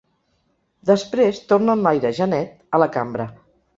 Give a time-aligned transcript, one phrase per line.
[0.91, 3.29] Després tornen l’aire, ja net, a la cambra.